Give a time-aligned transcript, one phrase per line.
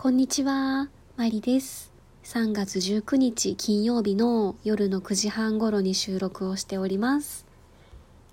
[0.00, 1.90] こんにちは、マリです。
[2.22, 7.44] 3月19日金曜日の夜の9時半頃に収録をしております。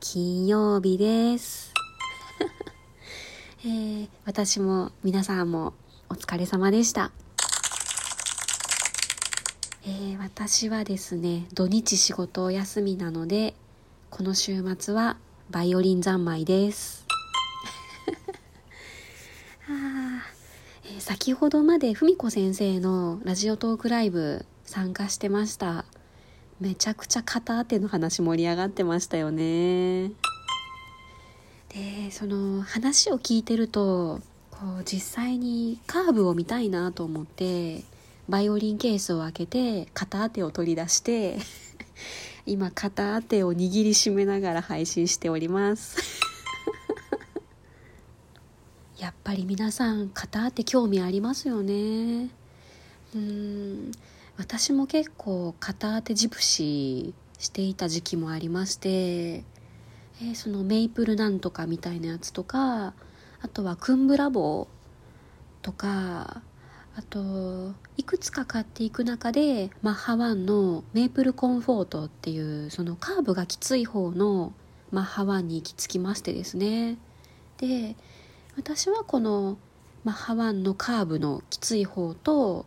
[0.00, 1.74] 金曜日です。
[3.62, 5.74] えー私も皆さんも
[6.08, 7.12] お疲れ様でした。
[9.84, 13.54] えー私はですね、土日仕事お休みなので、
[14.08, 15.18] この週末は
[15.50, 17.04] バイオリン三昧です。
[19.68, 20.40] あー
[20.84, 25.84] えー先ほどまで文子先生のラジオトークライブ参加してました。
[26.60, 30.12] めちゃくちゃ片当ての話盛り上がってましたよね。
[31.70, 34.20] でその話を聞いてると
[34.52, 37.82] こう実際にカーブを見たいなと思って
[38.28, 41.38] バイオリンケースを開けて片当てを取り出して
[42.46, 46.19] 今片当てを握りしめながら配信しております。
[49.10, 52.30] やっぱり皆さん片当て興味ありますよね。
[53.12, 53.90] うん。
[54.36, 62.94] 私も結構片当てジプシーしていた時期もありまして、えーそのメイプルなんとかみたいなやつとか
[63.42, 66.42] あとはクンブラボーとか
[66.94, 74.52] あといくつか買っていく中でマッハワンのメープルコンフォートっていうそのカーブがきつい方の
[74.92, 76.96] マッハワンに行き着きましてですね。
[77.58, 77.96] で
[78.60, 79.56] 私はこの
[80.04, 82.66] マッハワンのカーブのきつい方と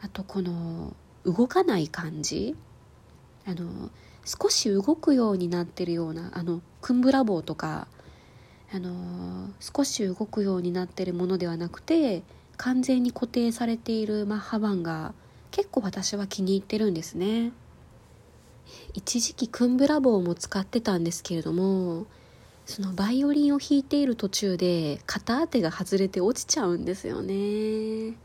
[0.00, 0.96] あとこの
[1.26, 2.56] 動かない感じ。
[3.44, 3.90] あの
[4.24, 7.88] 少し動くようになってるようなあのクンブラボーとか
[8.72, 12.22] あの少し動くようになってるものではなくて
[12.56, 15.12] 完全に固定されているマッハワンが
[15.50, 17.52] 結構私は気に入ってるんですね。
[18.94, 22.06] 一時期クンブラボーも使ってたんですけれども
[22.66, 28.16] そのバイオリンを弾いている途中で片当てが外れて落ちちゃうんですよね。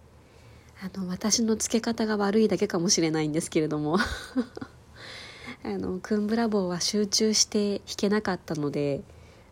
[0.79, 3.97] あの私の付け方が悪いだけかもしれないんですけれども。
[5.63, 9.01] あのクンブラボーは集中して弾けなかったので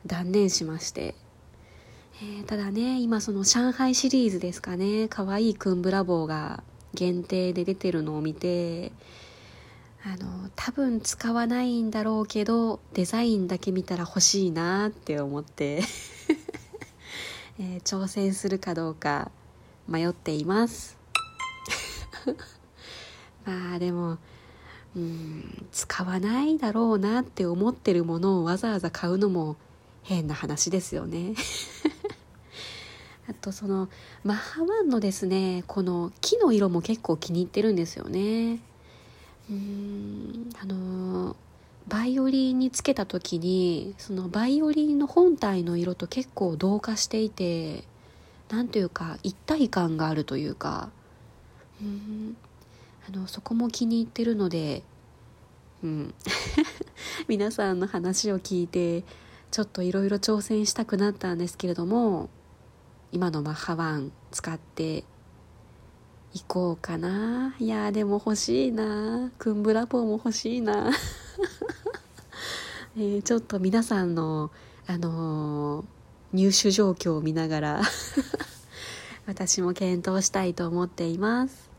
[0.06, 1.16] 断念しまして、
[2.22, 5.08] えーただね今その上海シリーズですかね。
[5.10, 6.64] 可愛いクンブラボーが
[6.94, 8.92] 限定で出てるのを見て
[10.08, 15.82] あの多分使わないんだろうけどデザインだけ見たら欲しいなって思って、
[17.58, 19.32] えー挑戦するかどうか
[19.88, 20.96] 迷っています。
[23.46, 24.20] まあでも
[24.96, 29.56] うん使わないだろうなって思ってるものをわざわざ買うのも
[30.04, 31.34] 変な話ですよね。
[33.28, 33.90] あとその
[34.24, 38.60] マッハワンのですねこの木の色も結構気に入ってるんですよね。
[39.50, 40.50] うん。
[40.60, 41.36] あの
[41.88, 47.84] バイオリンにつけた時にそのバイオリンの本体の色と結構同化していて
[48.50, 50.90] なんというか一体感があるというか。
[51.82, 52.38] うん。
[53.08, 54.82] あのそこも気に入ってるので
[55.84, 56.14] うん。
[57.28, 59.04] 皆さんの話を聞いて
[59.52, 62.30] ちょっといろいろ挑戦したくなったんですけれども
[63.12, 65.04] 今のマッハワン使って
[66.36, 67.56] 行こうかな。
[67.60, 69.32] いやでも欲しいな。
[69.40, 70.92] クンブラボーも欲しいな、
[72.98, 74.52] えーちょっと皆さんの
[74.86, 75.86] あのー
[76.34, 77.82] 入手状況を見ながら
[79.26, 81.70] 私も検討したいと思っています。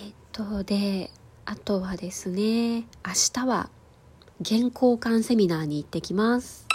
[0.00, 1.10] えっとで
[1.44, 2.86] あとはですね明
[3.32, 3.68] 日は
[4.44, 6.68] 原交換セミナーに行ってきます。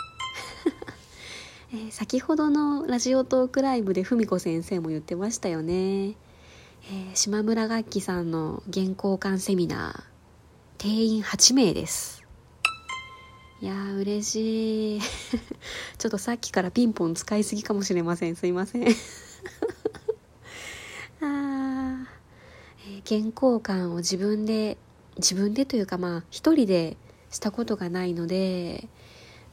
[1.73, 6.15] え先ほどのラジオトークライブで文子先生も言ってましたよね、
[6.85, 10.03] えー島村楽器さんの原交換セミナー
[10.79, 12.23] 定員8名です。
[13.61, 15.01] いやー嬉しい。
[15.97, 18.35] ちょっとさっきからピンポン使いすぎかもしれません。
[18.35, 18.87] すいません。
[21.21, 22.07] あ、
[22.85, 24.77] えー原交換を自分で
[25.17, 26.97] 自分でというかまあ一人で
[27.29, 28.89] したことがないので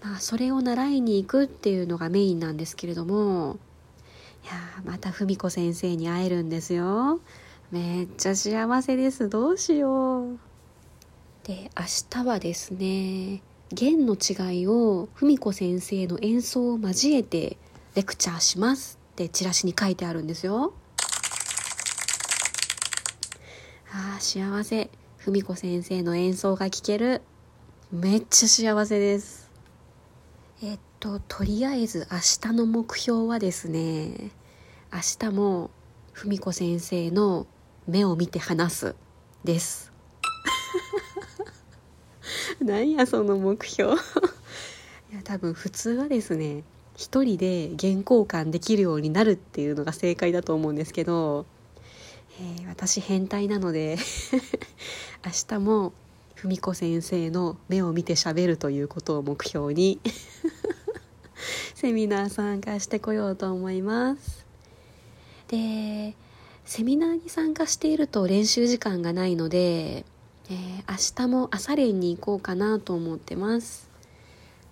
[0.02, 3.59] まあそれを習いに行くっていうのがメインなんですけれども
[4.45, 4.53] いや
[4.84, 7.21] また文子先生に会えるんですよ。
[7.71, 9.28] めっちゃ幸せです。
[9.28, 10.39] どうしよう。
[11.45, 13.42] で明日はですね
[13.72, 17.57] 弦の違いを文子先生の演奏を交えて
[17.95, 20.75] レクチャーしますってチラシに書いてあるんですよ。
[23.92, 24.91] あー幸せ。
[25.19, 27.22] 文子先生の演奏が聴ける。
[27.92, 29.51] めっちゃ幸せです。
[30.63, 32.18] えっととりあえず明
[32.50, 34.30] 日の目標はですね
[34.92, 35.70] 明日も
[36.12, 37.47] 文子先生の
[37.88, 38.94] 目を見て話す
[39.42, 39.91] です。
[42.60, 43.94] 何やその目標？
[45.10, 46.64] いや多分普通はですね
[46.94, 51.46] 一人で原稿感できるようになるっていうのが正解だと思うんですけど
[52.38, 53.98] えー、私変態なので
[55.24, 55.92] 明日も
[56.34, 60.00] 文子先生の目を見てしゃべるということを目標に。
[61.80, 64.44] セミナー参加してこようと思います。
[65.48, 66.15] で
[66.66, 70.04] セミナーに参加していると練習時間がないので、
[70.50, 73.88] えー、明日も朝練に行こうかなと思ってます。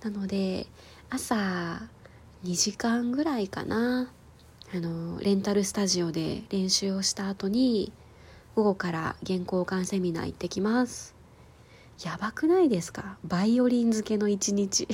[0.03, 0.67] なので
[1.09, 1.81] 朝
[2.45, 4.13] 2時間ぐらいかな。
[4.75, 7.91] あのレンタルスタジオで練習をした後に
[8.55, 11.15] 午後から原稿館セミナー行ってきます。
[12.05, 13.17] やばくないですか？
[13.25, 14.87] バイオリン漬けの一日。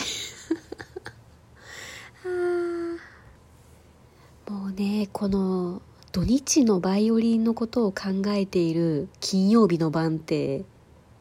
[4.54, 5.08] もうね。
[5.12, 10.64] この土日のバイオリンのことを考えている金曜日の晩って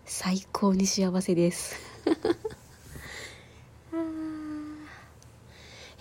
[0.06, 1.76] 最高に幸せです。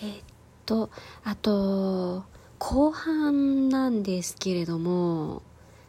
[0.03, 0.23] えっ
[0.67, 0.91] と
[1.25, 2.25] あと
[2.59, 5.41] 後半なんですけれども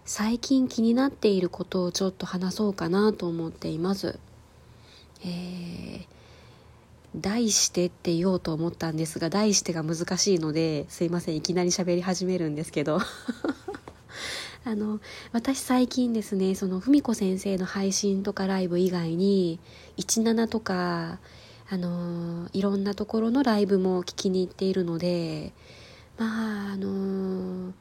[0.06, 4.18] 最近気になっていることをちょっと話そうかなと思っています。
[5.26, 6.06] えー、
[7.16, 13.00] 題してって言おうと思ったんですが題してが難しいのですいませんいきなり喋り始めるんですけど。
[14.66, 15.02] あの
[15.34, 19.60] 私最近ですねその文子先生の配信とかライブ以外に
[19.98, 21.20] 17とか
[21.70, 25.52] あのいろんなところのライブも聞きに行っているので
[26.18, 27.74] まああの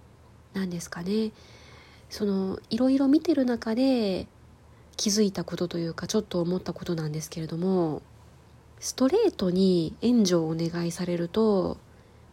[0.54, 1.30] 何ですかね。
[2.10, 4.26] そのいろいろ見てる中で
[4.96, 8.02] 気づいたことというかちょっと思ったことなんですけれども
[8.82, 11.78] ストレートに援助をお願いされると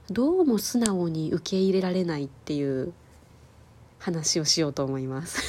[0.09, 2.91] どうも素直に受け入れられないっていう
[3.99, 5.43] 話をしようと思います。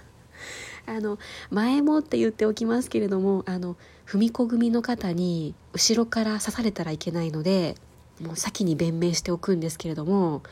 [0.86, 1.18] あの
[1.50, 3.76] 前もって言っておきますけれどもあの
[4.06, 7.74] 踏み子組の方に後ろから刺されたらいけないので
[8.18, 10.42] もう先に弁明しておくんですけれども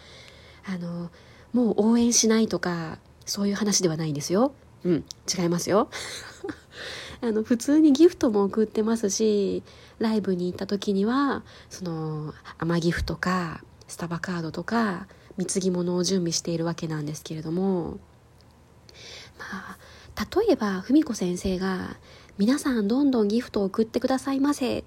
[0.66, 1.10] あの
[1.54, 4.52] もう応援しないとかそういう話ではないんですよ。
[4.84, 5.04] うん
[5.34, 5.88] 違いますよ。
[7.20, 9.62] あの普通にギフトも送ってますし
[9.98, 17.98] ライブに行った時にはその甘ギフとかスタバカードとか貢ぎ物を準備しているわけなんですけれども
[19.38, 19.44] ま
[19.76, 19.78] あ
[20.40, 21.96] 例えば文子先生が
[22.38, 24.84] 「皆さんどんどんギフトを送ってくださいませ」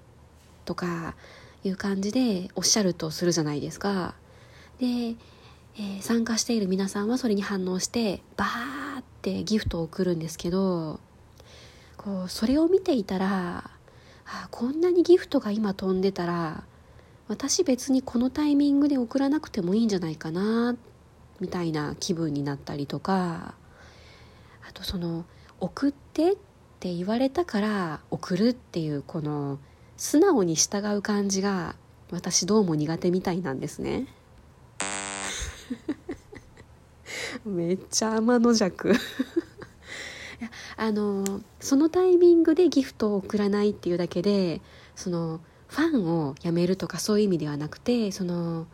[0.66, 1.16] とか
[1.64, 4.16] いう感じでおっしゃるとするじゃないですか。
[4.80, 11.00] で、えー、参加している皆さんはそれに反応してバーってギフトを送るんですけど
[12.00, 13.70] こうそれを見ていたら
[14.26, 16.64] あこんなにギフトが今飛んでたら
[17.28, 20.78] 私別にこのタイミングで送らなくてもいいんじゃないかな
[21.42, 23.54] みたいな気分になったりとか
[24.66, 25.26] あとその
[25.60, 26.36] 送ってっ
[26.80, 29.60] て言われたから送るっていうこの
[29.98, 31.76] 素直に従う感じが
[32.12, 34.08] 私どうも苦手みたいなんですね。
[37.46, 38.94] めっちゃ天の弱
[40.78, 44.62] あのそのタイミングでギフトを送らないっていうだけで
[44.96, 48.66] そのファンをやめるとかそういう意味ではなくてその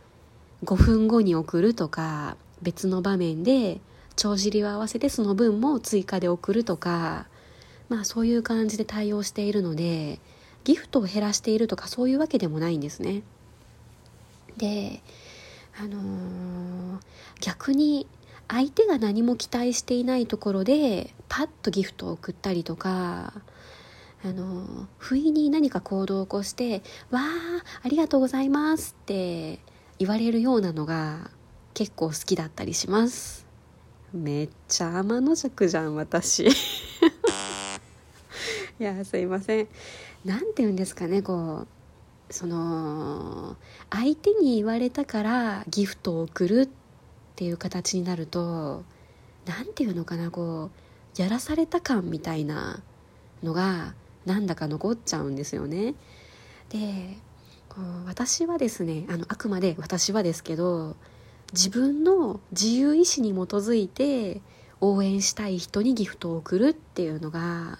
[0.64, 3.80] 5分後に送るとか別の場面で
[4.16, 7.26] 帳尻を合わせてその分も追加で送るとか
[7.88, 10.18] まあそういう感じで対応しているので
[10.64, 13.22] ギフトを減らしているとかそういうわけでもないんですね。
[14.56, 15.02] で
[15.78, 17.00] あのー、
[17.40, 18.06] 逆に
[18.48, 23.32] 相手が何も期待していないところでパッとギフトを送ったりとか
[24.24, 27.24] あの不意に何か行動を起こして「わあ
[27.82, 29.58] ありがとうございます」って
[29.98, 31.30] 言われるようなのが
[31.74, 33.46] 結構好きだったりします。
[34.12, 36.46] めっちゃ天の弱じゃん私。
[36.48, 36.52] い
[38.78, 39.68] やすいません。
[40.24, 41.66] 何て言うんですかねこ
[42.30, 43.56] うその
[43.90, 46.85] 相手に言われたからギフトを送るって
[47.36, 48.82] っていう形になると
[49.44, 50.70] 何て言うのかなこ
[51.18, 52.80] うやらされた感みたいな
[53.42, 53.92] のが
[54.24, 55.94] なんだか残っちゃうんですよね。
[56.70, 57.18] で
[57.68, 60.96] こう私はですねあのあくまで私はですけど
[61.52, 64.40] 自分の自由意志に基づいて
[64.80, 67.78] 応援したい人にギフトを送るっていうのが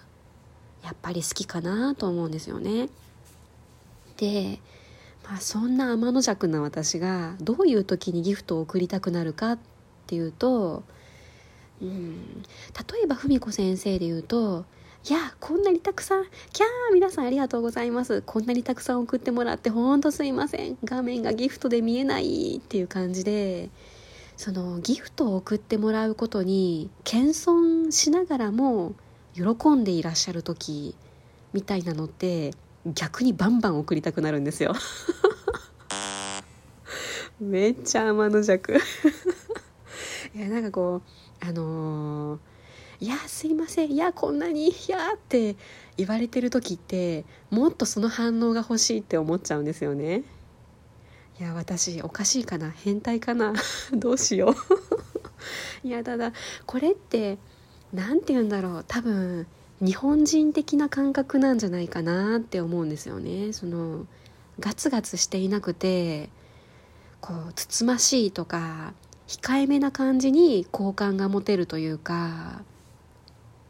[0.85, 2.91] やっぱり好きかなと思うんですよね。
[4.19, 4.61] で、
[5.29, 9.59] まあ、そんな天の弱な私がどういう時にギフトを送りたくなるかっ
[10.07, 10.85] ていうと、
[11.83, 14.65] うん、例えば文子先生で言うと
[15.09, 18.23] いやこんなにたくさんキャー皆さんありがとうございます。
[18.23, 20.79] こんなにたくさん送ってもらってほんとすいません。
[20.85, 23.71] 画面がギフトで見えないっていう感じで
[24.37, 28.95] そのギフトを送ってもらうことに謙遜しながらも
[29.35, 30.97] 喜んでいらっしゃる時
[31.53, 32.53] みたいなのって
[32.95, 34.75] 逆にバンバン送りたくなるんですよ。
[37.41, 38.75] めっちゃ天の弱。
[40.35, 41.03] いやなんかこ
[41.43, 42.39] うあのー
[42.99, 45.57] いやすいませんいやこんなにいやって
[45.99, 50.23] 言われてる時ってもっとその反応が欲しいって思っちゃうんですよね。
[51.39, 53.53] いや私おかしいかな変態かな
[53.93, 54.55] どうしよ
[55.85, 55.87] う。
[55.87, 56.33] いやただ
[56.65, 57.39] これって
[57.93, 59.47] 何て言うんだろう多分
[59.81, 63.53] 日本人的な感覚なんじゃないかなって思うんですよね。
[63.53, 64.07] その
[64.59, 66.31] ガツガツしていなくて
[67.21, 68.95] こうつつましいとか
[69.27, 72.63] 控えめな感じに好感が持てるというか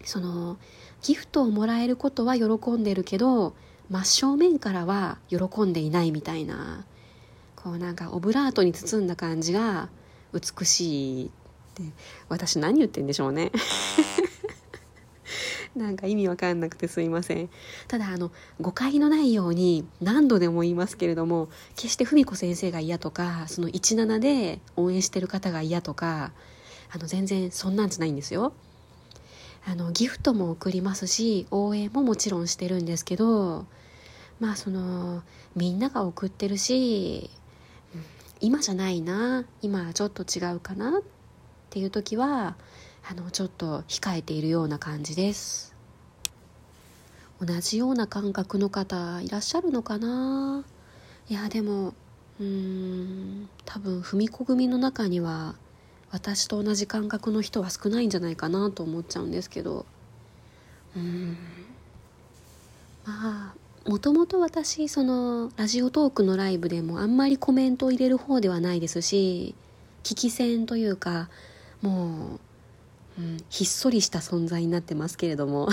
[0.05, 0.59] その
[1.03, 3.55] ギフトをもらえることは喜んでるけど
[3.91, 6.85] 真正面からは喜んでいないみたいな
[7.57, 9.89] こうなんかオブラートに包んだ感じが
[10.33, 11.31] 美しいっ
[11.75, 11.83] て
[12.29, 13.51] 私何言ってんでしょうね。
[15.77, 17.51] なんか意味わかんなくてすいません。
[17.87, 26.33] ただあの誤解のないように何度でも言いますけれども決して文子先生が嫌とかその17で応援してる方が嫌とか
[26.91, 28.55] あの全然そんなんじゃないんですよ。
[29.69, 33.67] あのギフトも送りますし応援ももちろんしてるんですけど
[34.39, 35.23] まあその
[35.57, 37.31] みんなが送ってるし、
[38.41, 41.03] 今じゃないな今はちょっと違うかなっ
[41.71, 42.57] ていう時は
[43.09, 45.75] あのちょっと控えているような感じです。
[47.41, 50.65] 同じような感覚の方いらっしゃるのかな？
[51.29, 51.95] いやでも
[52.41, 55.55] うーん多分踏み子組の中には
[56.11, 59.87] 私と同じ感覚の人は少ないんじゃないかなと思っちゃうんですけど。
[60.97, 61.37] うん
[63.05, 63.55] まあ
[63.89, 69.55] もともと私そのラジオトークのライブでもあんまりコメントを入れる方ではないですし
[70.03, 71.29] 聞き戦というか
[71.83, 72.41] もう、
[73.19, 75.69] うん、ひっそりした存在になってますけれども。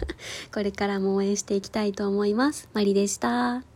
[0.52, 2.68] これからも応援していきたいと思います。
[2.72, 3.68] マリでした。